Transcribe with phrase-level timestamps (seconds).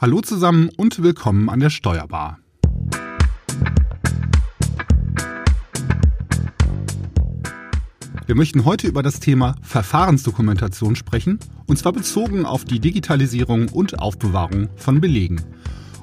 [0.00, 2.38] Hallo zusammen und willkommen an der Steuerbar.
[8.26, 13.98] Wir möchten heute über das Thema Verfahrensdokumentation sprechen, und zwar bezogen auf die Digitalisierung und
[13.98, 15.42] Aufbewahrung von Belegen.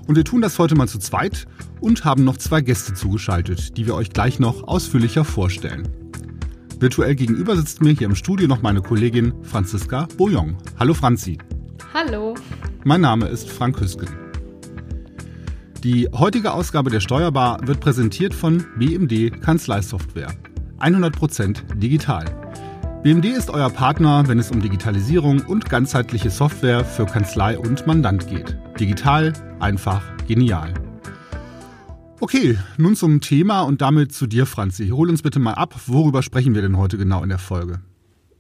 [0.08, 1.48] Und wir tun das heute mal zu zweit
[1.80, 5.88] und haben noch zwei Gäste zugeschaltet, die wir euch gleich noch ausführlicher vorstellen.
[6.80, 10.58] Virtuell gegenüber sitzt mir hier im Studio noch meine Kollegin Franziska Bouillon.
[10.78, 11.38] Hallo Franzi.
[11.94, 12.36] Hallo.
[12.88, 14.08] Mein Name ist Frank Hüsken.
[15.84, 20.32] Die heutige Ausgabe der Steuerbar wird präsentiert von BMD Kanzleisoftware.
[20.78, 22.26] 100% digital.
[23.02, 28.28] BMD ist euer Partner, wenn es um Digitalisierung und ganzheitliche Software für Kanzlei und Mandant
[28.28, 28.56] geht.
[28.80, 30.72] Digital, einfach, genial.
[32.20, 34.90] Okay, nun zum Thema und damit zu dir, Franzi.
[34.90, 37.80] Hol uns bitte mal ab, worüber sprechen wir denn heute genau in der Folge?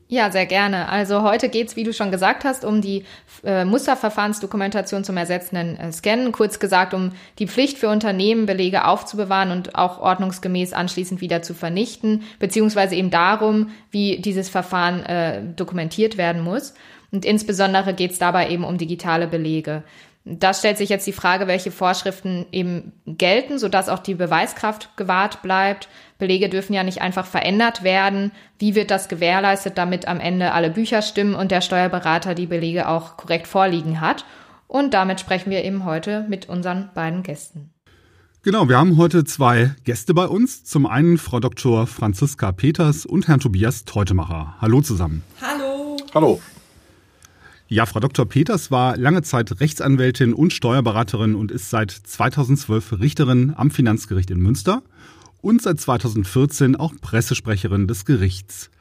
[0.08, 0.88] Ja, sehr gerne.
[0.88, 3.06] Also heute geht's, wie du schon gesagt hast, um die
[3.44, 6.32] äh, Musterverfahrensdokumentation zum ersetzenden äh, Scannen.
[6.32, 11.56] Kurz gesagt, um die Pflicht für Unternehmen, Belege aufzubewahren und auch ordnungsgemäß anschließend wieder zu
[11.56, 16.76] vernichten, beziehungsweise eben darum, wie dieses Verfahren äh, dokumentiert werden muss.
[17.12, 19.82] Und insbesondere geht's dabei eben um digitale Belege.
[20.28, 25.44] Da stellt sich jetzt die Frage, welche Vorschriften eben gelten, sodass auch die Beweiskraft gewahrt
[25.44, 25.88] bleibt.
[26.18, 28.32] Belege dürfen ja nicht einfach verändert werden.
[28.58, 32.90] Wie wird das gewährleistet, damit am Ende alle Bücher stimmen und der Steuerberater die Belege
[32.90, 34.26] auch korrekt vorliegen hat?
[34.68, 37.70] Und damit sprechen wir eben heute mit unseren beiden Gästen.
[38.42, 40.64] Genau, wir haben heute zwei Gäste bei uns.
[40.64, 41.86] Zum einen Frau Dr.
[41.86, 44.56] Franziska Peters und Herrn Tobias Teutemacher.
[44.60, 45.24] Hallo zusammen.
[45.40, 45.98] Hallo.
[46.16, 46.42] Hallo.
[47.76, 48.26] Ja, Frau Dr.
[48.26, 54.40] Peters war lange Zeit Rechtsanwältin und Steuerberaterin und ist seit 2012 Richterin am Finanzgericht in
[54.40, 54.82] Münster
[55.42, 58.72] und seit 2014 auch Pressesprecherin des Gerichts.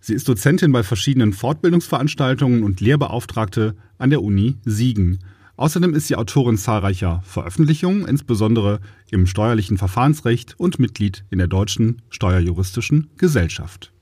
[0.00, 5.18] Sie ist Dozentin bei verschiedenen Fortbildungsveranstaltungen und Lehrbeauftragte an der Uni Siegen.
[5.58, 12.00] Außerdem ist sie Autorin zahlreicher Veröffentlichungen, insbesondere im steuerlichen Verfahrensrecht und Mitglied in der Deutschen
[12.08, 13.92] Steuerjuristischen Gesellschaft.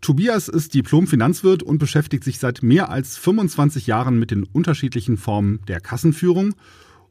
[0.00, 5.60] Tobias ist Diplom-Finanzwirt und beschäftigt sich seit mehr als 25 Jahren mit den unterschiedlichen Formen
[5.66, 6.54] der Kassenführung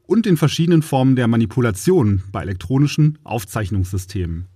[0.06, 4.48] und den verschiedenen Formen der Manipulation bei elektronischen Aufzeichnungssystemen.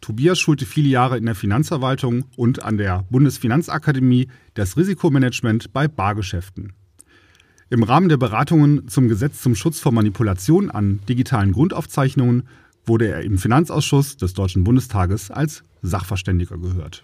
[0.00, 6.74] Tobias schulte viele Jahre in der Finanzverwaltung und an der Bundesfinanzakademie das Risikomanagement bei Bargeschäften.
[7.70, 12.44] Im Rahmen der Beratungen zum Gesetz zum Schutz vor Manipulation an digitalen Grundaufzeichnungen
[12.86, 17.02] wurde er im Finanzausschuss des Deutschen Bundestages als Sachverständiger gehört.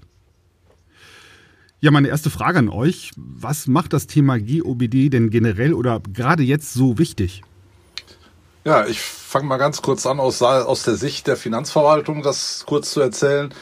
[1.83, 3.11] Ja, meine erste Frage an euch.
[3.17, 7.43] Was macht das Thema GOBD denn generell oder gerade jetzt so wichtig?
[8.65, 12.91] Ja, ich fange mal ganz kurz an, aus, aus der Sicht der Finanzverwaltung das kurz
[12.91, 13.55] zu erzählen.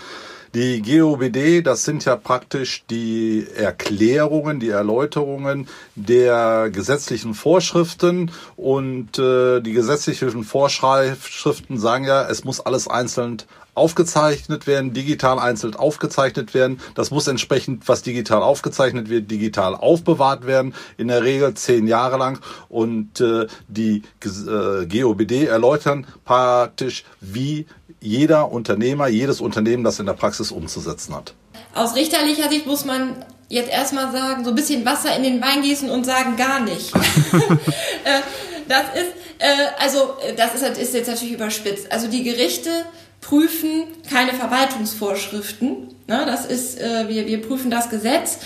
[0.54, 9.60] Die GOBD, das sind ja praktisch die Erklärungen, die Erläuterungen der gesetzlichen Vorschriften und äh,
[9.60, 13.42] die gesetzlichen Vorschriften sagen ja, es muss alles einzeln
[13.78, 16.80] aufgezeichnet werden, digital einzeln aufgezeichnet werden.
[16.94, 22.18] Das muss entsprechend, was digital aufgezeichnet wird, digital aufbewahrt werden, in der Regel zehn Jahre
[22.18, 22.40] lang.
[22.68, 27.66] Und äh, die äh, GOBD erläutern praktisch, wie
[28.00, 31.34] jeder Unternehmer, jedes Unternehmen das in der Praxis umzusetzen hat.
[31.74, 35.62] Aus richterlicher Sicht muss man jetzt erstmal sagen, so ein bisschen Wasser in den Wein
[35.62, 36.92] gießen und sagen gar nicht.
[38.04, 38.20] Äh,
[38.68, 41.90] das ist, äh, also das ist, ist jetzt natürlich überspitzt.
[41.90, 42.70] Also die Gerichte
[43.20, 45.88] prüfen keine Verwaltungsvorschriften.
[46.06, 46.24] Ne?
[46.26, 48.38] Das ist, äh, wir, wir prüfen das Gesetz.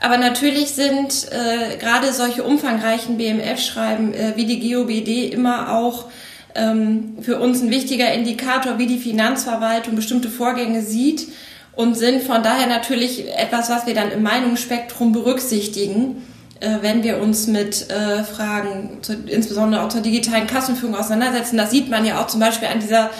[0.00, 6.06] Aber natürlich sind äh, gerade solche umfangreichen BMF-Schreiben äh, wie die GOBD immer auch
[6.54, 11.28] für uns ein wichtiger Indikator, wie die Finanzverwaltung bestimmte Vorgänge sieht
[11.74, 16.22] und sind von daher natürlich etwas, was wir dann im Meinungsspektrum berücksichtigen,
[16.60, 21.56] äh, wenn wir uns mit äh, Fragen, insbesondere auch zur digitalen Kassenführung auseinandersetzen.
[21.56, 23.10] Das sieht man ja auch zum Beispiel an dieser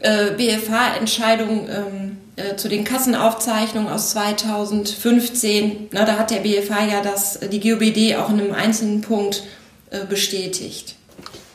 [0.00, 5.88] äh, BFH-Entscheidung ähm, äh, zu den Kassenaufzeichnungen aus 2015.
[5.92, 9.42] Na, da hat der BFH ja das, die GOBD auch in einem einzelnen Punkt
[10.08, 10.94] bestätigt.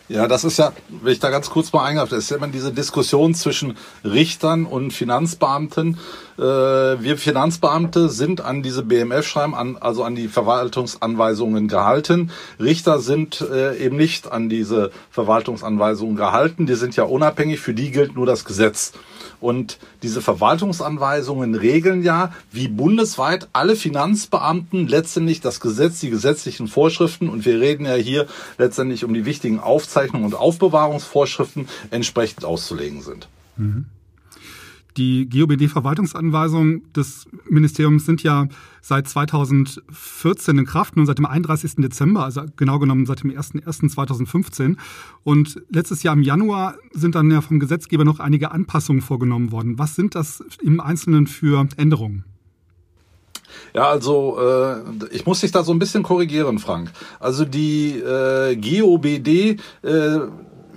[0.08, 2.48] Ja, das ist ja, wenn ich da ganz kurz mal eingreife, das ist ja immer
[2.48, 5.98] diese Diskussion zwischen Richtern und Finanzbeamten.
[6.38, 12.30] Äh, wir Finanzbeamte sind an diese BMF-Schreiben, an, also an die Verwaltungsanweisungen gehalten.
[12.60, 16.68] Richter sind äh, eben nicht an diese Verwaltungsanweisungen gehalten.
[16.68, 18.94] Die sind ja unabhängig, für die gilt nur das Gesetz.
[19.46, 27.30] Und diese Verwaltungsanweisungen regeln ja, wie bundesweit alle Finanzbeamten letztendlich das Gesetz, die gesetzlichen Vorschriften,
[27.30, 28.26] und wir reden ja hier
[28.58, 33.28] letztendlich um die wichtigen Aufzeichnungen und Aufbewahrungsvorschriften, entsprechend auszulegen sind.
[33.58, 33.86] Mhm.
[34.98, 38.48] Die GOBD-Verwaltungsanweisungen des Ministeriums sind ja
[38.82, 41.76] seit 2014 in Kraft, nun seit dem 31.
[41.78, 44.78] Dezember, also genau genommen seit dem 01.01.2015.
[45.24, 49.78] Und letztes Jahr im Januar sind dann ja vom Gesetzgeber noch einige Anpassungen vorgenommen worden.
[49.78, 52.24] Was sind das im Einzelnen für Änderungen?
[53.74, 56.92] Ja, also äh, ich muss dich da so ein bisschen korrigieren, Frank.
[57.20, 60.20] Also die äh, GOBD äh,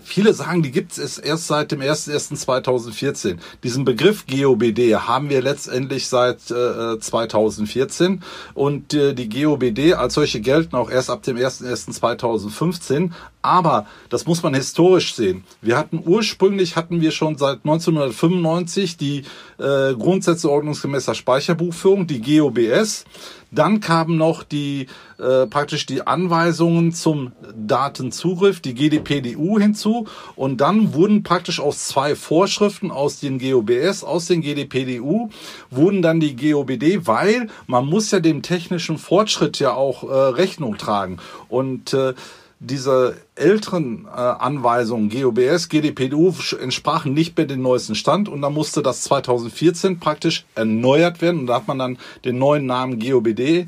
[0.08, 3.36] Viele sagen, die gibt es erst seit dem 01.01.2014.
[3.62, 8.22] Diesen Begriff GOBD haben wir letztendlich seit äh, 2014
[8.54, 13.10] und äh, die GOBD als solche gelten auch erst ab dem 01.01.2015.
[13.42, 15.44] Aber das muss man historisch sehen.
[15.60, 19.24] Wir hatten ursprünglich hatten wir schon seit 1995 die
[19.58, 23.04] äh, Grundsätze ordnungsgemäßer Speicherbuchführung, die GOBS.
[23.50, 24.86] Dann kamen noch die
[25.18, 30.06] äh, praktisch die Anweisungen zum Datenzugriff, die GDPDU hinzu.
[30.36, 35.30] Und dann wurden praktisch aus zwei Vorschriften aus den GOBS, aus den GDPDU,
[35.70, 40.76] wurden dann die GOBD, weil man muss ja dem technischen Fortschritt ja auch äh, Rechnung
[40.76, 41.18] tragen.
[41.48, 42.14] Und äh,
[42.60, 48.28] diese älteren äh, Anweisungen GOBS, GDPDU entsprachen nicht mehr dem neuesten Stand.
[48.28, 51.40] Und da musste das 2014 praktisch erneuert werden.
[51.40, 53.66] Und da hat man dann den neuen Namen GOBD äh,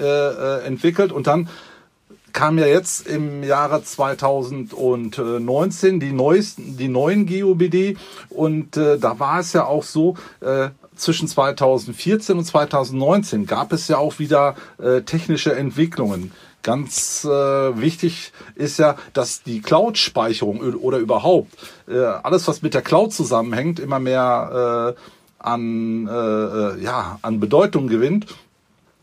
[0.00, 1.12] äh, entwickelt.
[1.12, 1.48] Und dann
[2.32, 7.96] kam ja jetzt im Jahre 2019 die neuesten, die neuen GOBD
[8.30, 10.68] und äh, da war es ja auch so, äh,
[11.02, 16.32] zwischen 2014 und 2019 gab es ja auch wieder äh, technische Entwicklungen.
[16.62, 21.50] Ganz äh, wichtig ist ja, dass die Cloud-Speicherung oder überhaupt
[21.88, 25.00] äh, alles, was mit der Cloud zusammenhängt, immer mehr äh,
[25.40, 28.26] an, äh, äh ja, an Bedeutung gewinnt.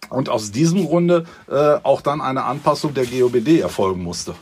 [0.09, 4.33] Und aus diesem Grunde äh, auch dann eine Anpassung der GOBD erfolgen musste.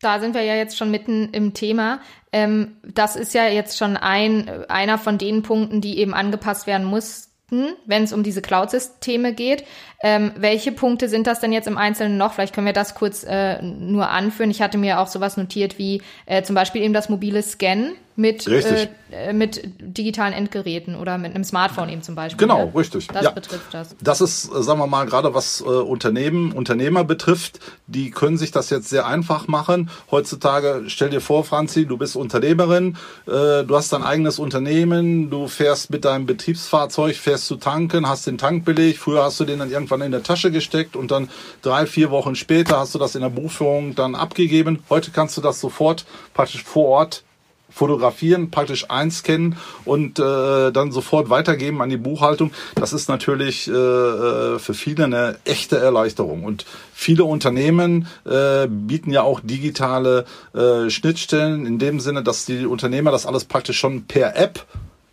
[0.00, 2.00] Da sind wir ja jetzt schon mitten im Thema.
[2.32, 6.86] Ähm, das ist ja jetzt schon ein, einer von den Punkten, die eben angepasst werden
[6.86, 9.64] muss, wenn es um diese Cloud-Systeme geht.
[10.02, 12.34] Ähm, welche Punkte sind das denn jetzt im Einzelnen noch?
[12.34, 14.50] Vielleicht können wir das kurz äh, nur anführen.
[14.50, 18.48] Ich hatte mir auch sowas notiert wie äh, zum Beispiel eben das mobile Scannen mit,
[18.48, 22.48] äh, äh, mit digitalen Endgeräten oder mit einem Smartphone eben zum Beispiel.
[22.48, 22.74] Genau, ne?
[22.74, 23.06] richtig.
[23.06, 23.30] Das ja.
[23.30, 23.94] betrifft das.
[24.00, 28.50] Das ist, äh, sagen wir mal, gerade was äh, Unternehmen, Unternehmer betrifft, die können sich
[28.50, 29.88] das jetzt sehr einfach machen.
[30.10, 32.96] Heutzutage, stell dir vor, Franzi, du bist Unternehmerin,
[33.28, 38.26] äh, du hast dein eigenes Unternehmen, du fährst mit deinem Betriebsfahrzeug, fährst zu tanken, hast
[38.26, 41.30] den Tankbeleg, früher hast du den dann irgendwann in der Tasche gesteckt und dann
[41.62, 44.82] drei, vier Wochen später hast du das in der Buchführung dann abgegeben.
[44.90, 46.04] Heute kannst du das sofort
[46.34, 47.22] praktisch vor Ort
[47.70, 52.50] fotografieren, praktisch einscannen und äh, dann sofort weitergeben an die Buchhaltung.
[52.74, 56.44] Das ist natürlich äh, äh, für viele eine echte Erleichterung.
[56.44, 60.24] Und viele Unternehmen äh, bieten ja auch digitale
[60.54, 64.64] äh, Schnittstellen in dem Sinne, dass die Unternehmer das alles praktisch schon per App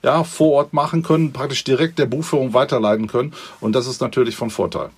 [0.04, 3.34] ja, vor Ort machen können, praktisch direkt der Buchführung weiterleiten können.
[3.60, 4.90] Und das ist natürlich von Vorteil.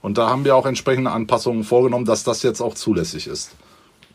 [0.00, 3.50] Und da haben wir auch entsprechende Anpassungen vorgenommen, dass das jetzt auch zulässig ist.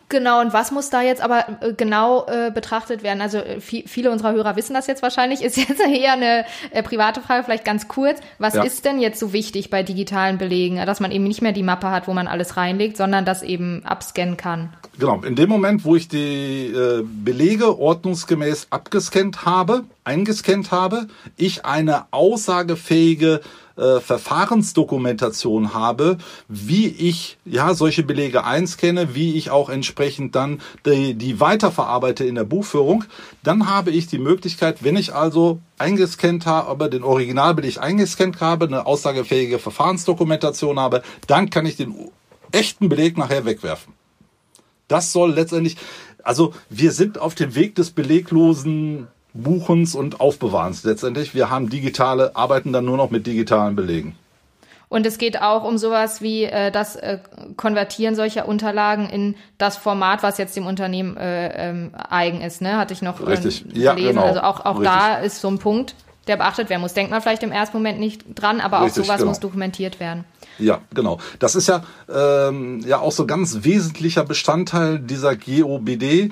[0.10, 3.20] Genau, und was muss da jetzt aber äh, genau äh, betrachtet werden?
[3.20, 7.20] Also äh, viele unserer Hörer wissen das jetzt wahrscheinlich, ist jetzt eher eine äh, private
[7.20, 8.20] Frage, vielleicht ganz kurz.
[8.40, 8.64] Was ja.
[8.64, 11.92] ist denn jetzt so wichtig bei digitalen Belegen, dass man eben nicht mehr die Mappe
[11.92, 14.74] hat, wo man alles reinlegt, sondern das eben abscannen kann?
[14.98, 21.66] Genau, in dem Moment, wo ich die äh, Belege ordnungsgemäß abgescannt habe, eingescannt habe, ich
[21.66, 23.42] eine aussagefähige
[23.76, 26.18] äh, Verfahrensdokumentation habe,
[26.48, 32.36] wie ich ja solche Belege einscanne, wie ich auch entsprechend dann die, die weiterverarbeite in
[32.36, 33.04] der Buchführung,
[33.44, 38.86] dann habe ich die Möglichkeit, wenn ich also eingescannt habe, den Originalbeleg eingescannt habe, eine
[38.86, 41.94] aussagefähige Verfahrensdokumentation habe, dann kann ich den
[42.52, 43.94] echten Beleg nachher wegwerfen.
[44.88, 45.76] Das soll letztendlich,
[46.24, 49.08] also wir sind auf dem Weg des beleglosen
[49.44, 51.34] Buchens und Aufbewahrens letztendlich.
[51.34, 54.16] Wir haben digitale, arbeiten dann nur noch mit digitalen Belegen.
[54.90, 57.20] Und es geht auch um sowas wie äh, das äh,
[57.58, 62.62] Konvertieren solcher Unterlagen in das Format, was jetzt dem Unternehmen äh, ähm, eigen ist.
[62.62, 62.78] Ne?
[62.78, 63.66] Hatte ich noch äh, Richtig.
[63.74, 64.16] Ja, gelesen.
[64.16, 64.28] Genau.
[64.28, 65.94] Also auch, auch da ist so ein Punkt,
[66.28, 66.94] der beachtet werden muss.
[66.94, 69.30] Denkt man vielleicht im ersten Moment nicht dran, aber Richtig, auch sowas genau.
[69.30, 70.24] muss dokumentiert werden.
[70.60, 71.20] Ja, genau.
[71.40, 76.04] Das ist ja, ähm, ja auch so ganz wesentlicher Bestandteil dieser GOBD.
[76.04, 76.32] Äh,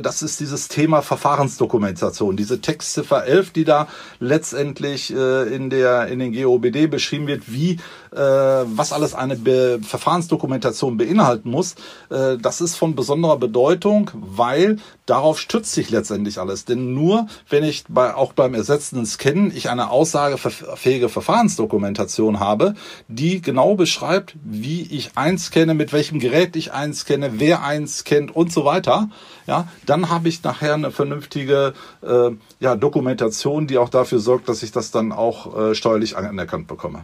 [0.00, 3.88] das ist dieses Thema Verfahrensdokumentation, diese Textziffer 11, die da
[4.20, 7.78] letztendlich äh, in, der, in den GOBD beschrieben wird, wie
[8.16, 11.74] was alles eine Be Verfahrensdokumentation beinhalten muss.
[12.10, 16.64] Äh, das ist von besonderer Bedeutung, weil darauf stützt sich letztendlich alles.
[16.64, 22.74] Denn nur wenn ich bei, auch beim ersetzenden Scannen ich eine aussagefähige Verfahrensdokumentation habe,
[23.08, 28.04] die genau beschreibt, wie ich eins kenne, mit welchem Gerät ich eins kenne, wer eins
[28.04, 29.08] kennt und so weiter,
[29.46, 31.72] ja, dann habe ich nachher eine vernünftige
[32.02, 36.66] äh, ja, Dokumentation, die auch dafür sorgt, dass ich das dann auch äh, steuerlich anerkannt
[36.66, 37.02] bekomme.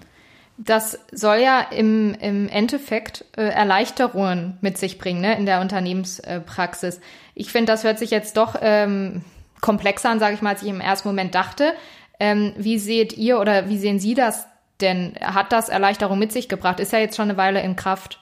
[0.57, 7.01] Das soll ja im, im Endeffekt äh, Erleichterungen mit sich bringen ne, in der Unternehmenspraxis.
[7.35, 9.23] ich finde, das hört sich jetzt doch ähm,
[9.61, 11.73] komplexer an, sage ich mal, als ich im ersten Moment dachte.
[12.21, 14.47] Ähm, wie seht ihr oder wie sehen Sie das
[14.81, 15.15] denn?
[15.21, 16.79] Hat das Erleichterung mit sich gebracht?
[16.79, 18.21] Ist ja jetzt schon eine Weile in Kraft.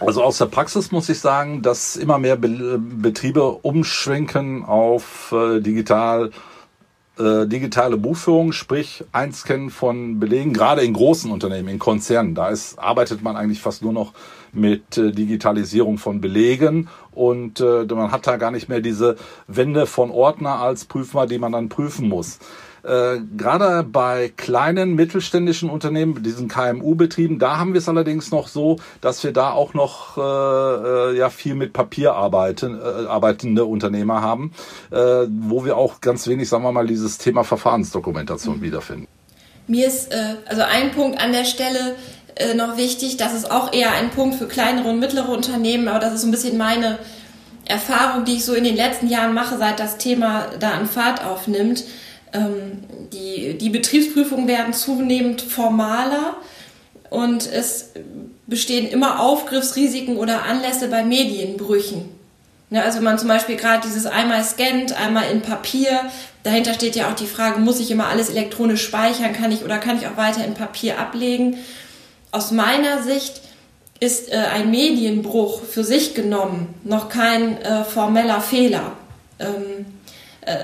[0.00, 5.60] Also aus der Praxis muss ich sagen, dass immer mehr Be Betriebe umschwenken auf äh,
[5.60, 6.30] digital
[7.18, 12.34] äh, digitale Buchführung, sprich Einscannen von Belegen, gerade in großen Unternehmen, in Konzernen.
[12.34, 14.12] Da ist, arbeitet man eigentlich fast nur noch
[14.52, 19.86] mit äh, Digitalisierung von Belegen und äh, man hat da gar nicht mehr diese Wände
[19.86, 22.38] von Ordner als Prüfer, die man dann prüfen muss.
[22.86, 28.78] Äh, gerade bei kleinen mittelständischen Unternehmen, diesen KMU-Betrieben, da haben wir es allerdings noch so,
[29.00, 34.22] dass wir da auch noch äh, äh, ja viel mit Papier arbeiten, äh, arbeitende Unternehmer
[34.22, 34.52] haben,
[34.92, 38.62] äh, wo wir auch ganz wenig, sagen wir mal, dieses Thema Verfahrensdokumentation mhm.
[38.62, 39.08] wiederfinden.
[39.66, 41.96] Mir ist äh, also ein Punkt an der Stelle
[42.36, 45.98] äh, noch wichtig, das ist auch eher ein Punkt für kleinere und mittlere Unternehmen, aber
[45.98, 47.00] das ist so ein bisschen meine
[47.64, 51.24] Erfahrung, die ich so in den letzten Jahren mache, seit das Thema da an Fahrt
[51.24, 51.82] aufnimmt
[53.12, 56.36] die, die Betriebsprüfungen werden zunehmend formaler
[57.10, 57.90] und es
[58.46, 62.16] bestehen immer Aufgriffsrisiken oder Anlässe bei Medienbrüchen.
[62.70, 66.00] Ja, also wenn man zum Beispiel gerade dieses einmal scannt, einmal in Papier,
[66.42, 69.78] dahinter steht ja auch die Frage, muss ich immer alles elektronisch speichern, kann ich oder
[69.78, 71.58] kann ich auch weiter in Papier ablegen?
[72.32, 73.40] Aus meiner Sicht
[74.00, 78.92] ist äh, ein Medienbruch für sich genommen noch kein äh, formeller Fehler.
[79.38, 79.86] Ähm,
[80.42, 80.56] äh,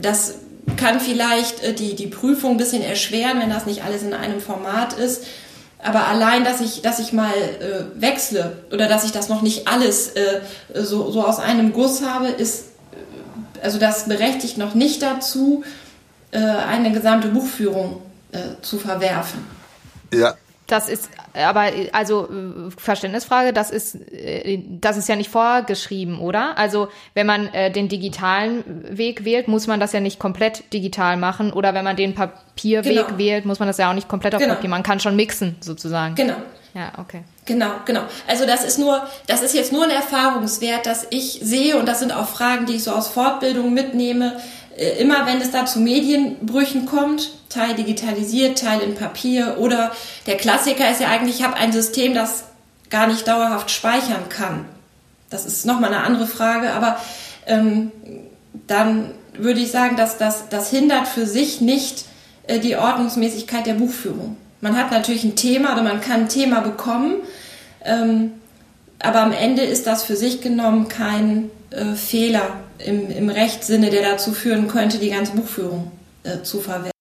[0.00, 0.36] das
[0.76, 4.40] kann vielleicht äh, die, die Prüfung ein bisschen erschweren, wenn das nicht alles in einem
[4.40, 5.24] Format ist.
[5.82, 9.66] Aber allein, dass ich, dass ich mal äh, wechsle oder dass ich das noch nicht
[9.66, 10.40] alles äh,
[10.74, 15.64] so, so aus einem Guss habe, ist, äh, also das berechtigt noch nicht dazu,
[16.30, 18.00] äh, eine gesamte Buchführung
[18.30, 19.44] äh, zu verwerfen.
[20.14, 20.36] Ja,
[20.72, 22.28] das ist aber also
[22.76, 23.98] Verständnisfrage, das ist
[24.80, 26.56] das ist ja nicht vorgeschrieben, oder?
[26.56, 31.16] Also wenn man äh, den digitalen Weg wählt, muss man das ja nicht komplett digital
[31.16, 33.18] machen oder wenn man den Papierweg genau.
[33.18, 34.54] wählt, muss man das ja auch nicht komplett auf genau.
[34.54, 34.70] Papier.
[34.70, 36.14] Man kann schon mixen sozusagen.
[36.14, 36.36] Genau.
[36.74, 37.22] Ja, okay.
[37.44, 38.02] Genau, genau.
[38.26, 41.98] Also das ist nur, das ist jetzt nur ein Erfahrungswert, dass ich sehe und das
[41.98, 44.40] sind auch Fragen, die ich so aus Fortbildung mitnehme.
[44.76, 49.92] Äh, immer wenn es da zu Medienbrüchen kommt, Teil digitalisiert, Teil in Papier oder
[50.26, 52.44] der Klassiker ist ja eigentlich, ich habe ein System, das
[52.90, 54.64] gar nicht dauerhaft speichern kann.
[55.30, 56.98] Das ist nochmal eine andere Frage, aber
[57.46, 57.90] ähm,
[58.66, 62.04] dann würde ich sagen, dass das, das hindert für sich nicht
[62.46, 64.36] äh, die Ordnungsmäßigkeit der Buchführung.
[64.60, 67.16] Man hat natürlich ein Thema oder man kann ein Thema bekommen,
[67.84, 68.32] ähm,
[68.98, 74.02] aber am Ende ist das für sich genommen kein äh, Fehler im, im Rechtssinne, der
[74.02, 76.92] dazu führen könnte, die ganze Buchführung äh, zu verwerten.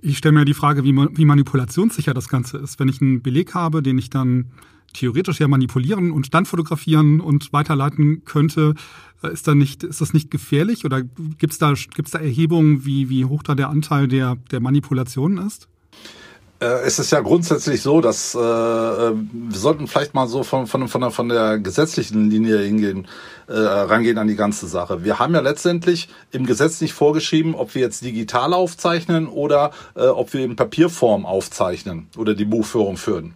[0.00, 2.80] Ich stelle mir die Frage, wie, wie manipulationssicher das Ganze ist.
[2.80, 4.50] Wenn ich einen Beleg habe, den ich dann
[4.92, 8.74] theoretisch ja manipulieren und standfotografieren und weiterleiten könnte,
[9.22, 12.84] äh, ist, da nicht, ist das nicht gefährlich oder gibt es da, gibt's da Erhebungen,
[12.84, 15.68] wie, wie hoch da der Anteil der, der Manipulationen ist?
[16.62, 20.68] Äh, es ist ja grundsätzlich so, dass äh, äh, wir sollten vielleicht mal so von,
[20.68, 23.08] von, von, der, von der gesetzlichen Linie hingehen,
[23.48, 25.02] äh, rangehen an die ganze Sache.
[25.02, 30.06] Wir haben ja letztendlich im Gesetz nicht vorgeschrieben, ob wir jetzt digital aufzeichnen oder äh,
[30.06, 33.34] ob wir in Papierform aufzeichnen oder die Buchführung führen.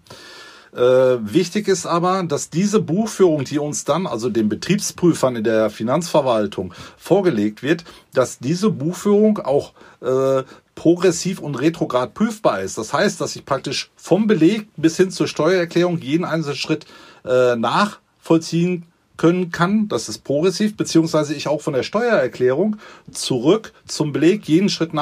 [0.76, 5.70] Äh, wichtig ist aber, dass diese Buchführung, die uns dann, also den Betriebsprüfern in der
[5.70, 10.42] Finanzverwaltung vorgelegt wird, dass diese Buchführung auch äh,
[10.74, 12.76] progressiv und retrograd prüfbar ist.
[12.76, 16.84] Das heißt, dass ich praktisch vom Beleg bis hin zur Steuererklärung jeden einzelnen Schritt
[17.24, 18.84] äh, nachvollziehen
[19.16, 19.88] können kann.
[19.88, 22.76] Das ist progressiv, beziehungsweise ich auch von der Steuererklärung
[23.10, 24.92] zurück zum Beleg jeden Schritt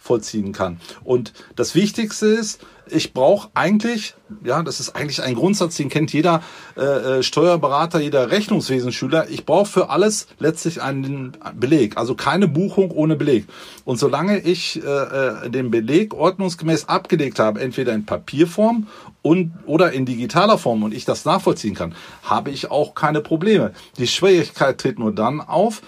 [0.00, 0.80] nachvollziehen kann.
[1.04, 2.60] Und das Wichtigste ist,
[2.92, 6.42] ich brauche eigentlich, ja, das ist eigentlich ein Grundsatz, den kennt jeder
[6.76, 6.80] äh,
[7.18, 9.28] äh Steuerberater, jeder Rechnungswesenschüler.
[9.30, 13.46] Ich brauche für alles letztlich einen Beleg, also keine Buchung ohne Beleg.
[13.84, 18.88] Und solange ich äh, äh, den Beleg ordnungsgemäß abgelegt habe, entweder in Papierform
[19.22, 23.72] und oder in digitaler Form und ich das nachvollziehen kann, habe ich auch keine Probleme.
[23.98, 25.80] Die Schwierigkeit tritt nur dann auf,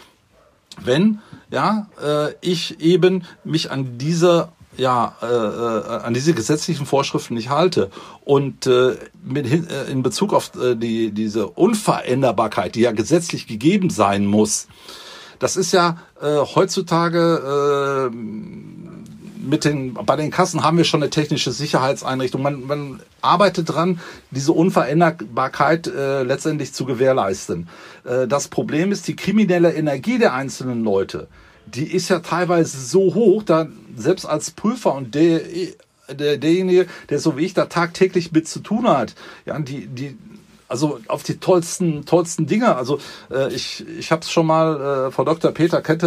[0.84, 1.18] wenn
[1.52, 7.50] ja äh, ich eben mich an diese ja, äh, äh, an diese gesetzlichen Vorschriften nicht
[7.50, 7.90] halte.
[8.24, 13.90] Und äh, mit, äh, in Bezug auf äh, die, diese Unveränderbarkeit, die ja gesetzlich gegeben
[13.90, 14.68] sein muss,
[15.38, 18.16] das ist ja äh, heutzutage äh,
[19.42, 22.42] mit den, bei den Kassen haben wir schon eine technische Sicherheitseinrichtung.
[22.42, 27.68] Man, man arbeitet dran, diese Unveränderbarkeit äh, letztendlich zu gewährleisten.
[28.04, 31.28] Äh, das Problem ist die kriminelle Energie der einzelnen Leute.
[31.66, 35.40] Die ist ja teilweise so hoch, da selbst als Prüfer und der,
[36.10, 40.16] der, derjenige, der so wie ich da tagtäglich mit zu tun hat, ja, die, die,
[40.72, 42.74] also auf die tollsten, tollsten Dinge.
[42.76, 42.98] Also
[43.30, 45.52] äh, ich, ich habe es schon mal, äh, Frau Dr.
[45.52, 46.02] Peter kennt,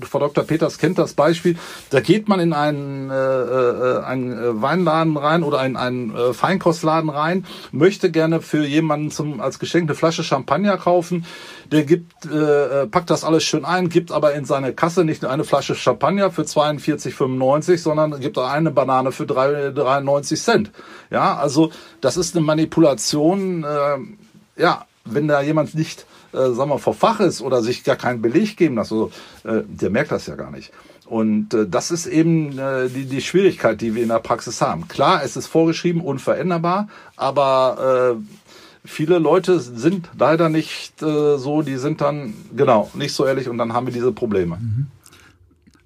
[0.00, 0.44] Frau Dr.
[0.44, 1.58] Peters kennt das Beispiel.
[1.90, 7.10] Da geht man in einen, äh, äh, einen Weinladen rein oder in einen äh, Feinkostladen
[7.10, 11.26] rein, möchte gerne für jemanden zum als Geschenk eine Flasche Champagner kaufen
[11.70, 15.44] der gibt, äh, packt das alles schön ein, gibt aber in seine Kasse nicht eine
[15.44, 20.70] Flasche Champagner für 42,95, sondern gibt eine Banane für 3, 93 Cent.
[21.10, 21.70] Ja, also
[22.00, 23.64] das ist eine Manipulation.
[23.64, 27.96] Äh, ja, wenn da jemand nicht, äh, sagen wir, vor Fach ist oder sich gar
[27.96, 29.10] keinen Beleg geben lässt, also,
[29.44, 30.72] äh, der merkt das ja gar nicht.
[31.08, 34.88] Und äh, das ist eben äh, die, die Schwierigkeit, die wir in der Praxis haben.
[34.88, 38.47] Klar, es ist vorgeschrieben, unveränderbar, aber äh,
[38.88, 43.58] viele Leute sind leider nicht äh, so, die sind dann, genau, nicht so ehrlich und
[43.58, 44.56] dann haben wir diese Probleme.
[44.56, 44.86] Mhm.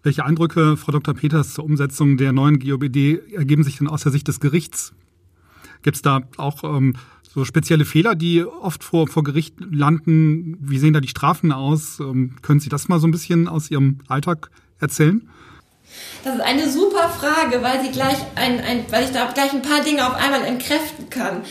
[0.02, 1.14] Welche Eindrücke, Frau Dr.
[1.14, 4.92] Peters, zur Umsetzung der neuen GOBD ergeben sich denn aus der Sicht des Gerichts?
[5.82, 10.56] Gibt es da auch ähm, so spezielle Fehler, die oft vor, vor Gericht landen?
[10.60, 12.00] Wie sehen da die Strafen aus?
[12.00, 15.28] Ähm, können Sie das mal so ein bisschen aus Ihrem Alltag erzählen?
[16.24, 19.62] Das ist eine super Frage, weil sie gleich ein, ein, weil ich da gleich ein
[19.62, 21.42] paar Dinge auf einmal entkräften kann.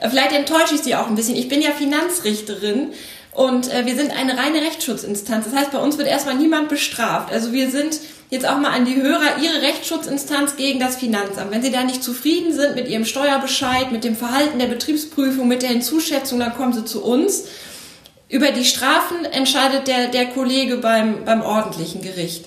[0.00, 1.36] Äh, vielleicht enttäusche ich Sie auch ein bisschen.
[1.36, 2.92] Ich bin ja Finanzrichterin
[3.32, 5.44] und äh, wir sind eine reine Rechtsschutzinstanz.
[5.44, 7.32] Das heißt, bei uns wird erstmal niemand bestraft.
[7.32, 11.50] Also wir sind jetzt auch mal an die Hörer Ihre Rechtsschutzinstanz gegen das Finanzamt.
[11.50, 15.62] Wenn Sie da nicht zufrieden sind mit Ihrem Steuerbescheid, mit dem Verhalten der Betriebsprüfung, mit
[15.62, 17.44] der Hinzuschätzung, dann kommen Sie zu uns.
[18.28, 22.44] Über die Strafen entscheidet der, der Kollege beim, beim ordentlichen Gericht.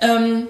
[0.00, 0.46] Ähm,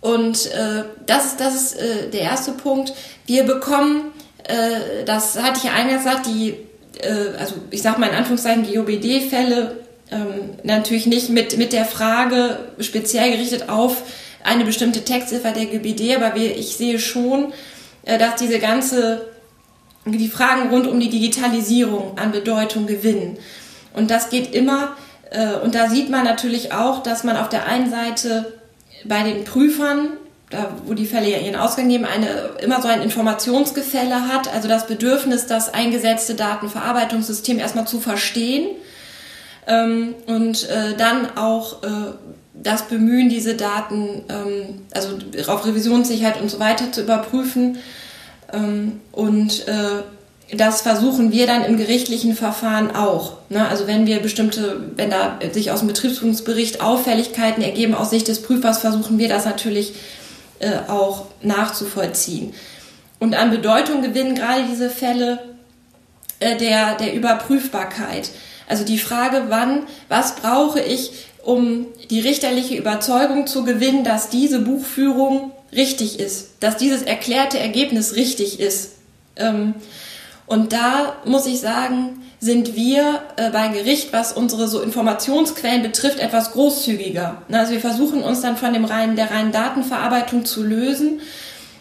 [0.00, 2.92] und äh, das ist, das ist äh, der erste Punkt.
[3.26, 4.12] Wir bekommen
[4.48, 6.54] äh, das hatte ich ja eingangs gesagt, die,
[7.00, 9.76] äh, also ich sage mal in Anführungszeichen, GOBD-Fälle
[10.10, 14.02] ähm, natürlich nicht mit, mit der Frage speziell gerichtet auf
[14.44, 17.52] eine bestimmte Textziffer der GBD, aber wir, ich sehe schon,
[18.04, 19.28] äh, dass diese ganze,
[20.04, 23.38] die Fragen rund um die Digitalisierung an Bedeutung gewinnen.
[23.92, 24.96] Und das geht immer,
[25.30, 28.60] äh, und da sieht man natürlich auch, dass man auf der einen Seite
[29.04, 30.10] bei den Prüfern
[30.50, 34.68] da, wo die Fälle ja ihren Ausgang nehmen, eine, immer so ein Informationsgefälle hat, also
[34.68, 38.68] das Bedürfnis, das eingesetzte Datenverarbeitungssystem erstmal zu verstehen
[39.66, 41.86] ähm, und äh, dann auch äh,
[42.54, 47.78] das Bemühen, diese Daten, ähm, also auf Revisionssicherheit und so weiter zu überprüfen.
[48.52, 50.02] Ähm, und äh,
[50.56, 53.38] das versuchen wir dann im gerichtlichen Verfahren auch.
[53.48, 53.66] Ne?
[53.68, 58.42] Also wenn wir bestimmte, wenn da sich aus dem Betriebsprüfungsbericht Auffälligkeiten ergeben aus Sicht des
[58.42, 59.94] Prüfers, versuchen wir das natürlich
[60.58, 62.54] äh, auch nachzuvollziehen.
[63.18, 65.38] Und an Bedeutung gewinnen gerade diese Fälle
[66.40, 68.30] äh, der, der Überprüfbarkeit.
[68.68, 74.60] Also die Frage, wann, was brauche ich, um die richterliche Überzeugung zu gewinnen, dass diese
[74.60, 78.92] Buchführung richtig ist, dass dieses erklärte Ergebnis richtig ist.
[79.36, 79.74] Ähm,
[80.46, 86.18] und da muss ich sagen, sind wir äh, bei Gericht, was unsere so Informationsquellen betrifft,
[86.18, 87.42] etwas großzügiger.
[87.50, 91.20] Also wir versuchen uns dann von dem reinen, der reinen Datenverarbeitung zu lösen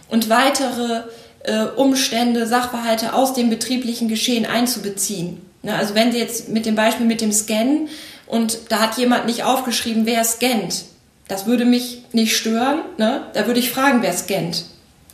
[0.10, 1.04] und weitere
[1.44, 5.42] äh, Umstände, Sachverhalte aus dem betrieblichen Geschehen einzubeziehen.
[5.64, 7.90] Also wenn Sie jetzt mit dem Beispiel mit dem Scannen
[8.28, 10.86] und da hat jemand nicht aufgeschrieben, wer scannt,
[11.28, 12.82] das würde mich nicht stören.
[12.98, 13.24] Ne?
[13.34, 14.66] Da würde ich fragen, wer scannt.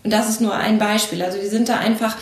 [0.03, 1.21] Und das ist nur ein Beispiel.
[1.21, 2.17] Also wir sind da einfach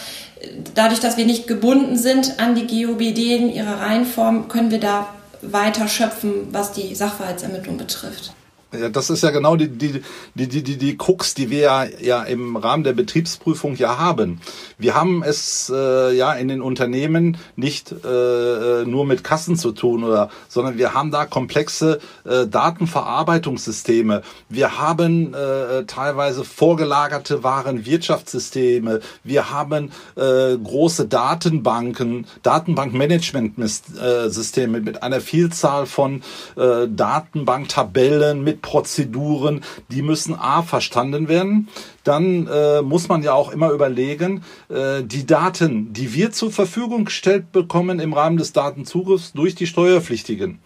[0.73, 5.13] dadurch, dass wir nicht gebunden sind an die GOBD in ihrer Reihenform, können wir da
[5.41, 8.33] weiter schöpfen, was die Sachverhaltsermittlung betrifft.
[8.71, 10.03] Ja, das ist ja genau die, die,
[10.35, 14.41] die, die, die, die Krux, die wir ja, ja im Rahmen der Betriebsprüfung ja haben.
[14.77, 20.03] Wir haben es äh, ja in den Unternehmen nicht äh, nur mit Kassen zu tun,
[20.03, 24.21] oder, sondern wir haben da komplexe äh, Datenverarbeitungssysteme.
[24.49, 28.99] Wir haben äh, teilweise vorgelagerte Warenwirtschaftssysteme.
[29.23, 36.21] Wir haben äh, große Datenbanken, Datenbankmanagementsysteme mit einer Vielzahl von
[36.55, 41.67] äh, Datenbanktabellen, mit Prozeduren, die müssen A verstanden werden.
[42.03, 47.05] Dann äh, muss man ja auch immer überlegen, äh, die Daten, die wir zur Verfügung
[47.05, 50.59] gestellt bekommen im Rahmen des Datenzugriffs durch die Steuerpflichtigen.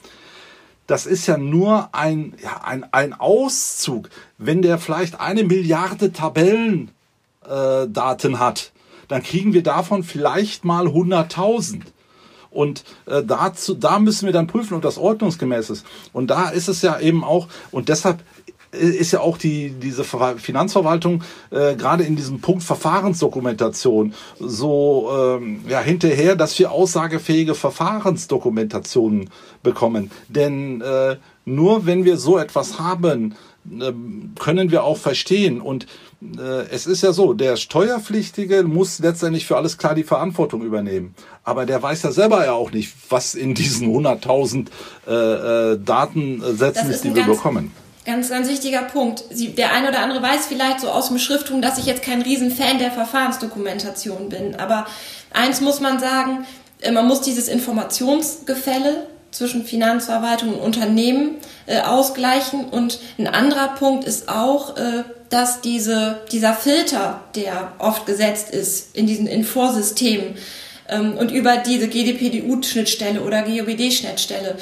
[0.88, 4.10] Das ist ja nur ein, ja, ein, ein Auszug.
[4.38, 6.94] Wenn der vielleicht eine Milliarde Tabellendaten
[8.34, 8.74] äh, hat,
[9.08, 11.82] dann kriegen wir davon vielleicht mal 100.000.
[12.54, 15.86] Und äh, dazu, da müssen wir dann prüfen, ob das ordnungsgemäß ist.
[16.14, 18.24] Und da ist es ja eben auch, und deshalb
[18.74, 25.80] ist ja auch die, diese Finanzverwaltung äh, gerade in diesem Punkt Verfahrensdokumentation so ähm, ja,
[25.80, 29.30] hinterher, dass wir aussagefähige Verfahrensdokumentationen
[29.62, 30.12] bekommen.
[30.28, 33.36] Denn äh, nur wenn wir so etwas haben,
[33.80, 33.94] äh,
[34.40, 35.62] können wir auch verstehen.
[35.62, 35.88] Und äh,
[36.72, 41.16] es ist ja so, der Steuerpflichtige muss letztendlich für alles klar die Verantwortung übernehmen.
[41.44, 44.68] Aber der weiß ja selber ja auch nicht, was in diesen 100.000
[45.08, 47.72] äh, äh, Datensätzen ist, die wir bekommen.
[48.06, 49.24] Ganz, ganz wichtiger Punkt.
[49.32, 52.22] Sie, der eine oder andere weiß vielleicht so aus dem Schrifttum, dass ich jetzt kein
[52.22, 54.56] Riesenfan der Verfahrensdokumentation bin.
[54.56, 54.86] Aber
[55.32, 56.46] eins muss man sagen,
[56.82, 62.66] äh, man muss dieses Informationsgefälle zwischen Finanzverwaltung und Unternehmen äh, ausgleichen.
[62.66, 68.96] Und ein anderer Punkt ist auch, äh, dass diese, dieser Filter, der oft gesetzt ist
[68.96, 70.36] in diesen in Vorsystemen
[70.88, 74.58] ähm, und über diese GDPDU-Schnittstelle oder GOBD-Schnittstelle,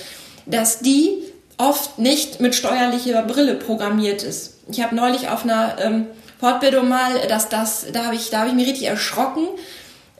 [0.46, 1.10] dass die
[1.58, 4.60] oft nicht mit steuerlicher Brille programmiert ist.
[4.72, 6.06] Ich habe neulich auf einer ähm,
[6.40, 9.48] Fortbildung mal, dass das, da habe ich, da ich mich richtig erschrocken.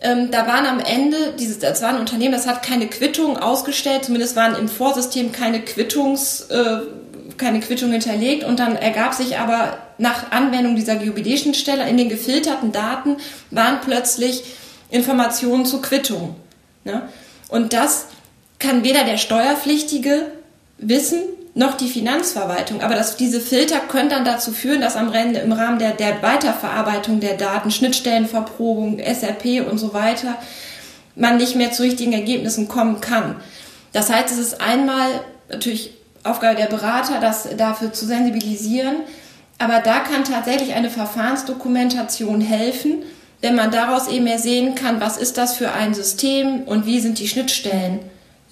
[0.02, 4.04] Ähm, da waren am Ende, dieses, das war ein Unternehmen, das hat keine Quittung ausgestellt,
[4.04, 6.80] zumindest waren im Vorsystem keine Quittungs, äh,
[7.38, 12.72] keine Quittung hinterlegt und dann ergab sich aber nach Anwendung dieser GUBD-Schnittstelle in den gefilterten
[12.72, 13.18] Daten
[13.52, 14.44] waren plötzlich
[14.90, 16.36] Informationen zur Quittung.
[16.84, 17.04] Ne?
[17.50, 18.08] Und das
[18.60, 20.32] kann weder der Steuerpflichtige
[20.80, 21.20] wissen,
[21.54, 22.82] noch die Finanzverwaltung.
[22.82, 26.22] Aber das, diese Filter können dann dazu führen, dass am Ende im Rahmen der, der
[26.24, 30.38] Weiterverarbeitung der Daten, Schnittstellenverprobung, SRP und so weiter,
[31.16, 33.36] man nicht mehr zu richtigen Ergebnissen kommen kann.
[33.92, 35.10] Das heißt, es ist einmal
[35.50, 38.96] natürlich Aufgabe der Berater, das dafür zu sensibilisieren.
[39.62, 43.04] Aber da kann tatsächlich eine Verfahrensdokumentation helfen,
[43.42, 47.00] wenn man daraus eben mehr sehen kann, was ist das für ein System und wie
[47.00, 48.00] sind die Schnittstellen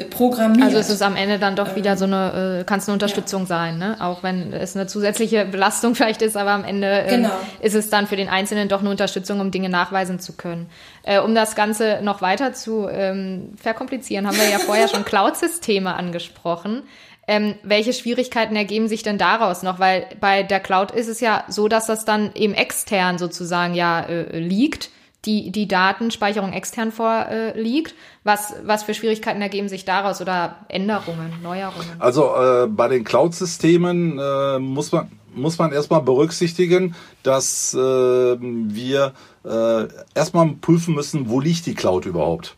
[0.09, 0.63] programmiert.
[0.63, 3.41] Also es ist am Ende dann doch wieder so eine, äh, kann es eine Unterstützung
[3.41, 3.47] ja.
[3.47, 3.97] sein, ne?
[3.99, 7.31] Auch wenn es eine zusätzliche Belastung vielleicht ist, aber am Ende ähm, genau.
[7.61, 10.69] ist es dann für den Einzelnen doch eine Unterstützung, um Dinge nachweisen zu können.
[11.03, 15.93] Äh, um das Ganze noch weiter zu ähm, verkomplizieren, haben wir ja vorher schon Cloud-Systeme
[15.93, 16.83] angesprochen.
[17.29, 19.77] Ähm, welche Schwierigkeiten ergeben sich denn daraus noch?
[19.77, 24.01] Weil bei der Cloud ist es ja so, dass das dann eben extern sozusagen ja
[24.01, 24.89] äh, liegt
[25.25, 27.93] die, die Datenspeicherung extern vorliegt.
[28.23, 31.99] Was, was für Schwierigkeiten ergeben sich daraus oder Änderungen, Neuerungen?
[31.99, 39.13] Also äh, bei den Cloud-Systemen äh, muss man muss man erstmal berücksichtigen, dass äh, wir
[39.45, 42.55] äh, erstmal prüfen müssen, wo liegt die Cloud überhaupt.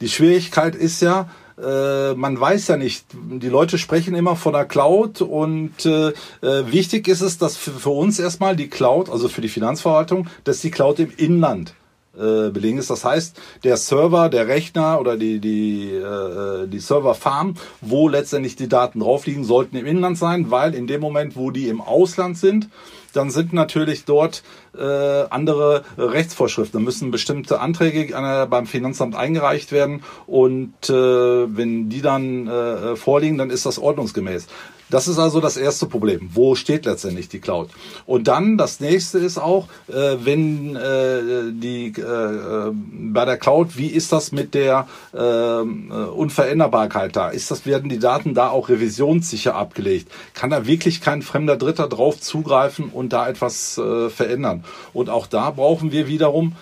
[0.00, 1.28] Die Schwierigkeit ist ja,
[1.62, 6.72] äh, man weiß ja nicht, die Leute sprechen immer von der Cloud und äh, äh,
[6.72, 10.60] wichtig ist es, dass für, für uns erstmal die Cloud, also für die Finanzverwaltung, dass
[10.60, 11.74] die Cloud im Inland
[12.16, 12.90] äh, belegen ist.
[12.90, 18.68] Das heißt, der Server, der Rechner oder die, die, äh, die Serverfarm, wo letztendlich die
[18.68, 22.38] Daten drauf liegen, sollten im Inland sein, weil in dem Moment, wo die im Ausland
[22.38, 22.68] sind,
[23.16, 24.42] dann sind natürlich dort
[24.76, 26.80] äh, andere Rechtsvorschriften.
[26.80, 32.96] Da müssen bestimmte Anträge äh, beim Finanzamt eingereicht werden und äh, wenn die dann äh,
[32.96, 34.46] vorliegen, dann ist das ordnungsgemäß.
[34.94, 36.30] Das ist also das erste Problem.
[36.34, 37.68] Wo steht letztendlich die Cloud?
[38.06, 43.76] Und dann das nächste ist auch, äh, wenn äh, die äh, äh bei der Cloud,
[43.76, 47.30] wie ist das mit der äh, Unveränderbarkeit da?
[47.30, 50.12] Ist das werden die Daten da auch revisionssicher abgelegt?
[50.32, 54.62] Kann da wirklich kein fremder Dritter drauf zugreifen und da etwas äh, verändern?
[54.92, 56.54] Und auch da brauchen wir wiederum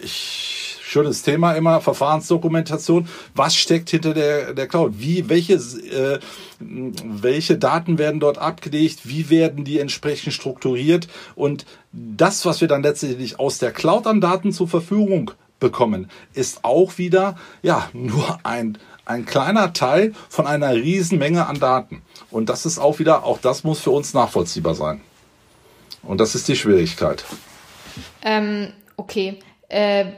[0.00, 0.54] ich
[0.94, 3.08] schönes Thema immer, Verfahrensdokumentation.
[3.34, 4.92] Was steckt hinter der, der Cloud?
[4.96, 6.20] Wie, welche, äh,
[6.66, 9.00] welche Daten werden dort abgelegt?
[9.04, 11.08] Wie werden die entsprechend strukturiert?
[11.34, 16.64] Und das, was wir dann letztendlich aus der Cloud an Daten zur Verfügung bekommen, ist
[16.64, 22.02] auch wieder, ja, nur ein, ein kleiner Teil von einer riesen Menge an Daten.
[22.30, 25.00] Und das ist auch wieder, auch das muss für uns nachvollziehbar sein.
[26.02, 27.24] Und das ist die Schwierigkeit.
[28.22, 29.38] Ähm, okay.
[29.68, 30.12] Äh,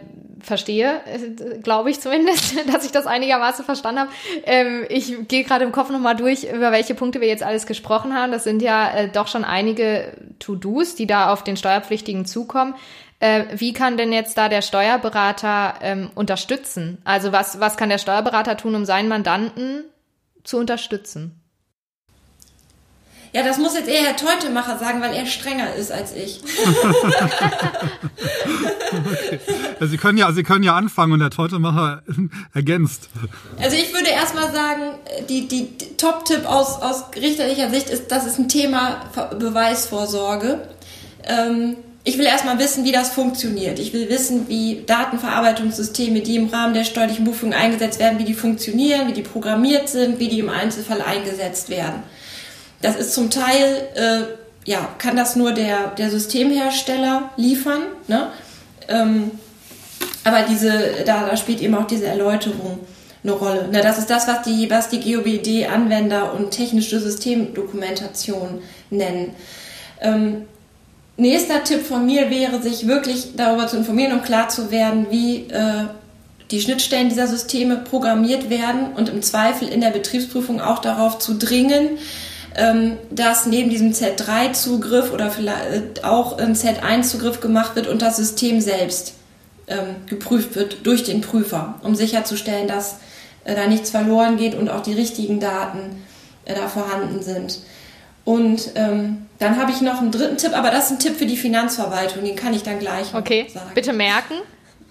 [0.46, 4.10] verstehe, äh, glaube ich zumindest, dass ich das einigermaßen verstanden habe.
[4.44, 8.14] Ähm, ich gehe gerade im Kopf nochmal durch, über welche Punkte wir jetzt alles gesprochen
[8.14, 8.32] haben.
[8.32, 12.74] Das sind ja äh, doch schon einige To-Dos, die da auf den Steuerpflichtigen zukommen.
[13.18, 16.98] Äh, wie kann denn jetzt da der Steuerberater ähm, unterstützen?
[17.04, 19.84] Also was, was kann der Steuerberater tun, um seinen Mandanten
[20.44, 21.40] zu unterstützen?
[23.32, 26.40] Ja, das muss jetzt eher Herr Teutemacher sagen, weil er strenger ist als ich.
[28.92, 29.40] okay.
[29.80, 32.02] ja, Sie, können ja, Sie können ja anfangen und Herr Teutemacher
[32.54, 33.08] ergänzt.
[33.60, 34.82] Also ich würde erstmal sagen,
[35.28, 39.00] die, die Top-Tipp aus, aus richterlicher Sicht ist, das ist ein Thema
[39.38, 40.68] Beweisvorsorge.
[41.24, 43.80] Ähm, ich will erstmal wissen, wie das funktioniert.
[43.80, 48.34] Ich will wissen, wie Datenverarbeitungssysteme, die im Rahmen der steuerlichen Buchführung eingesetzt werden, wie die
[48.34, 52.04] funktionieren, wie die programmiert sind, wie die im Einzelfall eingesetzt werden.
[52.80, 53.88] Das ist zum Teil
[54.66, 57.82] ja, kann das nur der, der Systemhersteller liefern.
[58.08, 58.30] Ne?
[58.88, 59.30] Ähm,
[60.24, 62.80] aber diese, da, da spielt eben auch diese Erläuterung
[63.22, 63.68] eine Rolle.
[63.68, 63.80] Ne?
[63.80, 69.34] Das ist das, was die, was die GOBD Anwender und technische Systemdokumentation nennen.
[70.00, 70.42] Ähm,
[71.16, 75.48] nächster Tipp von mir wäre, sich wirklich darüber zu informieren und klar zu werden, wie
[75.48, 75.84] äh,
[76.50, 81.34] die Schnittstellen dieser Systeme programmiert werden und im Zweifel in der Betriebsprüfung auch darauf zu
[81.34, 81.98] dringen,
[83.10, 89.12] dass neben diesem Z3-Zugriff oder vielleicht auch ein Z1-Zugriff gemacht wird und das System selbst
[89.68, 92.96] ähm, geprüft wird durch den Prüfer, um sicherzustellen, dass
[93.44, 96.02] äh, da nichts verloren geht und auch die richtigen Daten
[96.46, 97.60] äh, da vorhanden sind.
[98.24, 101.26] Und ähm, dann habe ich noch einen dritten Tipp, aber das ist ein Tipp für
[101.26, 103.46] die Finanzverwaltung, den kann ich dann gleich okay.
[103.52, 103.70] sagen.
[103.74, 104.34] Bitte merken.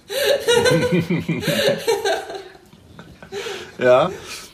[3.80, 4.12] ja.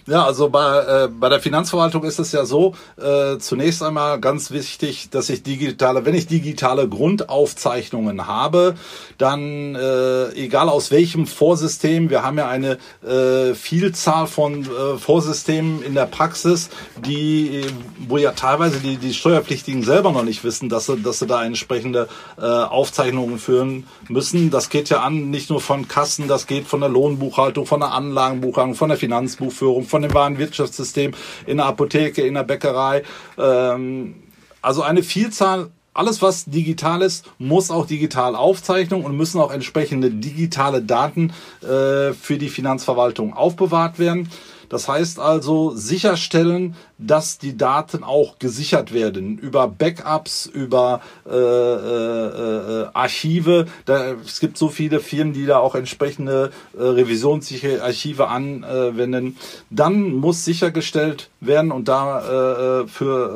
[0.07, 4.49] Ja, also bei, äh, bei der Finanzverwaltung ist es ja so, äh, zunächst einmal ganz
[4.49, 8.75] wichtig, dass ich digitale, wenn ich digitale Grundaufzeichnungen habe,
[9.19, 15.83] dann äh, egal aus welchem Vorsystem, wir haben ja eine äh, Vielzahl von äh, Vorsystemen
[15.83, 16.69] in der Praxis,
[17.05, 17.61] die,
[18.07, 21.43] wo ja teilweise die, die Steuerpflichtigen selber noch nicht wissen, dass sie, dass sie da
[21.45, 22.07] entsprechende
[22.39, 24.49] äh, Aufzeichnungen führen müssen.
[24.49, 27.91] Das geht ja an, nicht nur von Kassen, das geht von der Lohnbuchhaltung, von der
[27.91, 31.13] Anlagenbuchhaltung, von der Finanzbuchführung, von dem Warenwirtschaftssystem,
[31.45, 33.03] in der Apotheke, in der Bäckerei.
[33.37, 34.15] Ähm,
[34.63, 40.09] also eine Vielzahl alles, was digital ist, muss auch digital aufzeichnen und müssen auch entsprechende
[40.09, 44.29] digitale Daten äh, für die Finanzverwaltung aufbewahrt werden.
[44.71, 52.83] Das heißt also sicherstellen, dass die Daten auch gesichert werden über Backups, über äh, äh,
[52.83, 53.65] äh, Archive.
[53.83, 59.35] Da, es gibt so viele Firmen, die da auch entsprechende äh, revisionssichere Archive anwenden.
[59.69, 62.85] Dann muss sichergestellt werden und dafür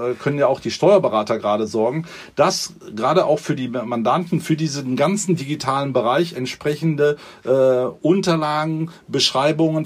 [0.07, 2.05] äh, äh, können ja auch die Steuerberater gerade sorgen,
[2.37, 7.17] dass gerade auch für die Mandanten für diesen ganzen digitalen Bereich entsprechende
[8.01, 9.85] Unterlagen, Beschreibungen,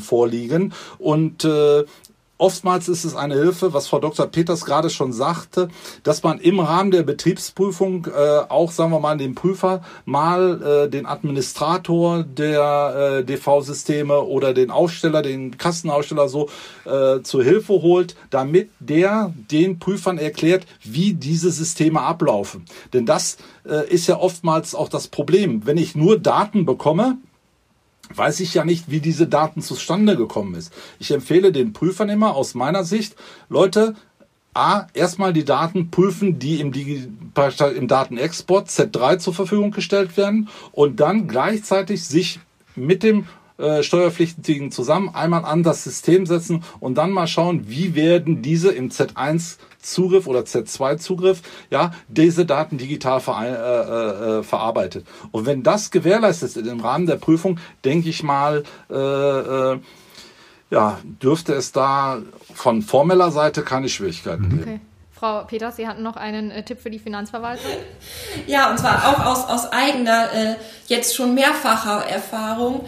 [0.00, 1.84] vorliegen und äh,
[2.38, 4.26] Oftmals ist es eine Hilfe, was Frau Dr.
[4.26, 5.68] Peters gerade schon sagte,
[6.02, 10.90] dass man im Rahmen der Betriebsprüfung äh, auch, sagen wir mal, den Prüfer mal äh,
[10.90, 16.50] den Administrator der DV-Systeme oder den Aufsteller, den Kassenaussteller so
[17.22, 22.66] zur Hilfe holt, damit der den Prüfern erklärt, wie diese Systeme ablaufen.
[22.92, 23.38] Denn das
[23.88, 25.64] ist ja oftmals auch das Problem.
[25.64, 27.16] Wenn ich nur Daten bekomme,
[28.14, 30.72] weiß ich ja nicht, wie diese Daten zustande gekommen ist.
[30.98, 33.16] Ich empfehle den Prüfern immer aus meiner Sicht,
[33.48, 33.94] Leute,
[34.54, 40.98] A, erstmal die Daten prüfen, die im, im Datenexport Z3 zur Verfügung gestellt werden und
[41.00, 42.40] dann gleichzeitig sich
[42.74, 43.26] mit dem
[43.58, 48.70] äh, Steuerpflichtigen zusammen einmal an das System setzen und dann mal schauen, wie werden diese
[48.70, 55.06] im Z1 Zugriff oder Z2-Zugriff, ja, diese Daten digital ver äh, äh, verarbeitet.
[55.30, 59.78] Und wenn das gewährleistet ist im Rahmen der Prüfung, denke ich mal, äh, äh,
[60.70, 62.20] ja, dürfte es da
[62.52, 64.62] von formeller Seite keine Schwierigkeiten geben.
[64.62, 64.80] Okay.
[65.12, 67.70] Frau Peters, Sie hatten noch einen äh, Tipp für die Finanzverwaltung?
[68.46, 70.56] Ja, und zwar auch aus, aus eigener, äh,
[70.88, 72.86] jetzt schon mehrfacher Erfahrung.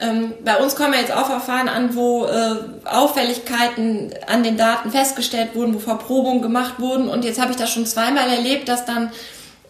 [0.00, 5.54] Ähm, bei uns kommen jetzt auch Verfahren an, wo äh, Auffälligkeiten an den Daten festgestellt
[5.54, 7.08] wurden, wo Verprobungen gemacht wurden.
[7.08, 9.10] Und jetzt habe ich das schon zweimal erlebt, dass dann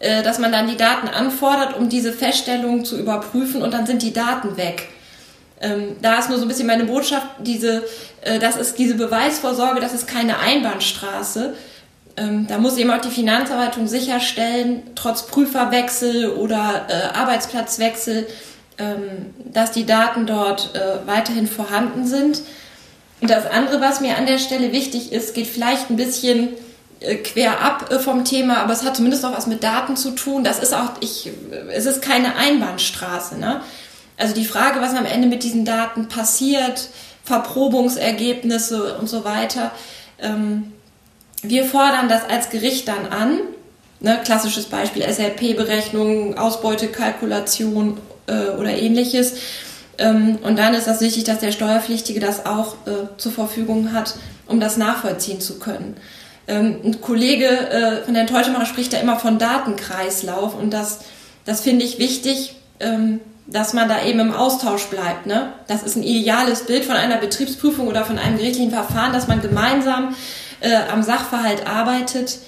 [0.01, 4.01] äh, dass man dann die Daten anfordert, um diese Feststellungen zu überprüfen und dann sind
[4.01, 4.87] die Daten weg.
[5.61, 7.83] Ähm, da ist nur so ein bisschen meine Botschaft, diese,
[8.21, 11.53] äh, das ist diese Beweisvorsorge, das ist keine Einbahnstraße.
[12.17, 18.25] Ähm, da muss eben auch die Finanzverwaltung sicherstellen, trotz Prüferwechsel oder äh, Arbeitsplatzwechsel,
[19.51, 22.41] dass die Daten dort äh, weiterhin vorhanden sind.
[23.21, 26.49] Und das andere, was mir an der Stelle wichtig ist, geht vielleicht ein bisschen
[26.99, 30.11] äh, quer ab äh, vom Thema, aber es hat zumindest auch was mit Daten zu
[30.11, 30.43] tun.
[30.43, 31.29] Das ist auch, ich,
[31.71, 33.37] es ist keine Einbahnstraße.
[33.37, 33.61] Ne?
[34.17, 36.89] Also die Frage, was am Ende mit diesen Daten passiert,
[37.23, 39.71] Verprobungsergebnisse und so weiter.
[40.19, 40.73] Ähm,
[41.43, 43.39] wir fordern das als Gericht dann an.
[43.99, 47.99] Ne, klassisches Beispiel SRP-Berechnung, Ausbeutekalkulation
[48.31, 49.33] äh, oder ähnliches.
[49.97, 54.15] Ähm, und dann ist das wichtig, dass der Steuerpflichtige das auch äh, zur Verfügung hat,
[54.47, 55.95] um das nachvollziehen zu können.
[56.47, 60.99] Ähm, ein Kollege äh, von Herrn Teutemann spricht da immer von Datenkreislauf und das,
[61.45, 65.25] das finde ich wichtig, ähm, dass man da eben im Austausch bleibt.
[65.25, 65.53] Ne?
[65.67, 69.41] Das ist ein ideales Bild von einer Betriebsprüfung oder von einem gerichtlichen Verfahren, dass man
[69.41, 70.15] gemeinsam
[70.61, 72.39] äh, am Sachverhalt arbeitet.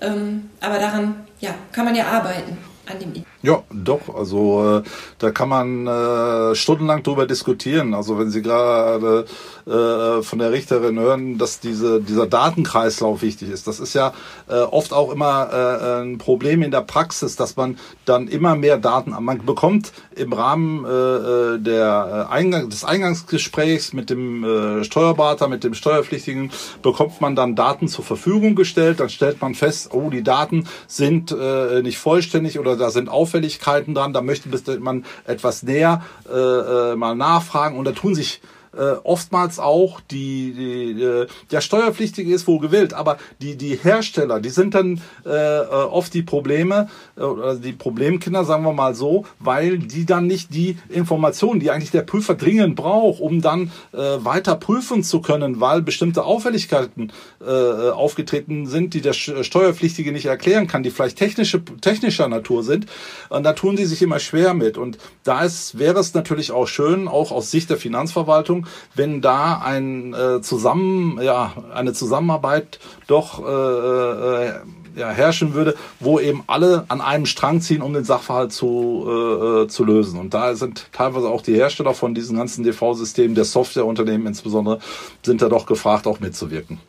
[0.00, 2.58] Ähm, aber daran ja, kann man ja arbeiten,
[2.90, 4.14] an dem Ja, doch.
[4.14, 4.82] Also äh,
[5.18, 7.94] da kann man äh, stundenlang drüber diskutieren.
[7.94, 9.24] Also wenn Sie gerade
[9.66, 13.66] äh, von der Richterin hören, dass diese, dieser Datenkreislauf wichtig ist.
[13.66, 14.12] Das ist ja
[14.48, 18.76] äh, oft auch immer äh, ein Problem in der Praxis, dass man dann immer mehr
[18.76, 24.84] Daten, man bekommt im Rahmen äh, äh der äh, Eingang, des Eingangsgesprächs mit dem äh,
[24.84, 26.50] Steuerberater, mit dem Steuerpflichtigen,
[26.82, 29.00] bekommt man dann Daten zur Verfügung gestellt.
[29.00, 33.29] Dann stellt man fest, oh, die Daten sind äh, nicht vollständig oder da sind auf
[33.30, 34.48] Auffälligkeiten dran, da möchte
[34.80, 38.40] man etwas näher äh, äh, mal nachfragen und da tun sich
[38.76, 44.40] äh, oftmals auch die, die äh, der Steuerpflichtige ist wohl gewillt, aber die die Hersteller,
[44.40, 49.24] die sind dann äh, äh oft die Probleme äh, die Problemkinder, sagen wir mal so,
[49.38, 53.98] weil die dann nicht die Informationen, die eigentlich der Prüfer dringend braucht, um dann äh,
[53.98, 60.66] weiter prüfen zu können, weil bestimmte Auffälligkeiten äh, aufgetreten sind, die der Steuerpflichtige nicht erklären
[60.66, 62.86] kann, die vielleicht technische technischer Natur sind,
[63.28, 64.78] und da tun sie sich immer schwer mit.
[64.78, 68.59] Und da ist wäre es natürlich auch schön, auch aus Sicht der Finanzverwaltung
[68.94, 74.52] wenn da ein äh, zusammen, ja, eine Zusammenarbeit doch äh, äh,
[74.96, 79.62] ja, herrschen würde, wo eben alle an einem Strang ziehen, um den Sachverhalt zu, äh,
[79.62, 80.18] äh zu lösen.
[80.18, 84.80] Und da sind teilweise auch die Hersteller von diesen ganzen DV-Systemen, der Softwareunternehmen insbesondere,
[85.22, 86.80] sind da doch gefragt, auch mitzuwirken.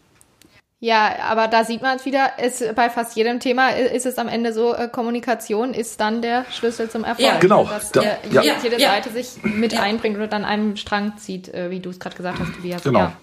[0.83, 4.27] Ja, aber da sieht man es wieder, ist, bei fast jedem Thema ist es am
[4.27, 7.27] Ende so, äh, Kommunikation ist dann der Schlüssel zum Erfolg.
[7.27, 7.65] Ja, genau.
[7.65, 8.89] Dass da, ja, jede ja.
[8.89, 9.81] Seite sich mit ja.
[9.81, 12.81] einbringt oder dann einen Strang zieht, äh, wie du es gerade gesagt hast, Tobias.
[12.81, 12.97] Genau.
[12.97, 13.13] Ja.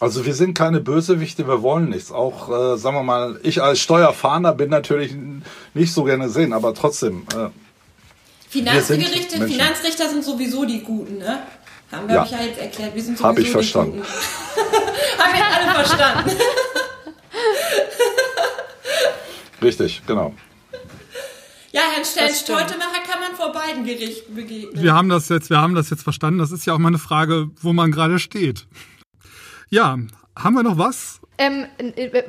[0.00, 2.10] Also wir sind keine Bösewichte, wir wollen nichts.
[2.10, 5.14] Auch, äh, sagen wir mal, ich als Steuerfahnder bin natürlich
[5.74, 7.24] nicht so gerne sehen, aber trotzdem.
[7.36, 7.50] Äh,
[8.48, 11.38] Finanzgerichte, Finanzrichter sind sowieso die Guten, ne?
[11.92, 12.22] Haben wir ja.
[12.24, 12.96] euch ja jetzt erklärt.
[12.96, 14.02] Wir sind sowieso Hab ich verstanden.
[15.18, 16.30] Haben wir alle verstanden.
[19.62, 20.34] Richtig, genau.
[21.72, 24.82] Ja, Herrn Stern-Steutemacher kann man vor beiden Gerichten begegnen.
[24.82, 26.38] Wir haben das jetzt, wir haben das jetzt verstanden.
[26.38, 28.66] Das ist ja auch mal eine Frage, wo man gerade steht.
[29.68, 29.98] Ja,
[30.36, 31.20] haben wir noch was?
[31.38, 32.22] Ähm, äh,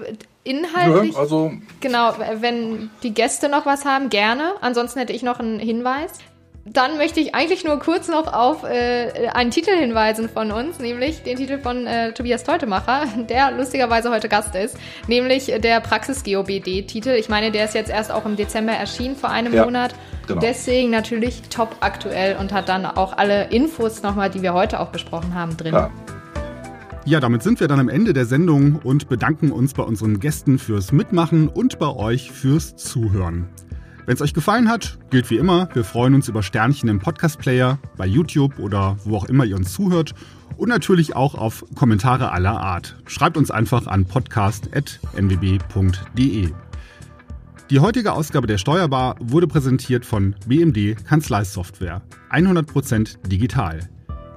[0.43, 1.13] inhaltlich.
[1.13, 4.55] Ja, also genau, wenn die Gäste noch was haben, gerne.
[4.61, 6.11] Ansonsten hätte ich noch einen Hinweis.
[6.73, 11.23] Dann möchte ich eigentlich nur kurz noch auf äh, einen Titel hinweisen von uns, nämlich
[11.23, 14.77] den Titel von äh, Tobias Teutemacher, der lustigerweise heute Gast ist,
[15.07, 17.11] nämlich der Praxis-GOBD-Titel.
[17.11, 19.95] Ich meine, der ist jetzt erst auch im Dezember erschienen, vor einem ja, Monat.
[20.27, 20.41] Genau.
[20.41, 24.89] Deswegen natürlich top aktuell und hat dann auch alle Infos nochmal, die wir heute auch
[24.89, 25.73] besprochen haben, drin.
[25.73, 25.91] Ja.
[27.05, 30.59] Ja, damit sind wir dann am Ende der Sendung und bedanken uns bei unseren Gästen
[30.59, 33.47] fürs Mitmachen und bei euch fürs Zuhören.
[34.07, 37.77] Wenn es euch gefallen hat, gilt wie immer, wir freuen uns über Sternchen im Podcast-Player,
[37.97, 40.15] bei YouTube oder wo auch immer ihr uns zuhört
[40.55, 42.95] und natürlich auch auf Kommentare aller Art.
[43.05, 46.53] Schreibt uns einfach an podcast.nwb.de.
[47.69, 52.01] Die heutige Ausgabe der Steuerbar wurde präsentiert von BMD Kanzleisoftware.
[52.31, 53.89] 100% digital.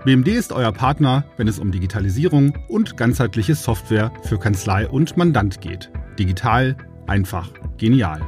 [0.04, 5.60] BMD ist euer Partner, wenn es um Digitalisierung und ganzheitliche Software für Kanzlei und Mandant
[5.60, 5.92] geht.
[6.18, 8.20] Digital, einfach, genial.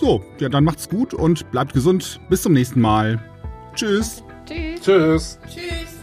[0.00, 2.20] So, ja, dann macht's gut und bleibt gesund.
[2.30, 3.22] Bis zum nächsten Mal.
[3.74, 4.24] Tschüss.
[4.46, 4.80] Tschüss.
[4.80, 5.38] Tschüss.
[5.46, 5.99] Tschüss.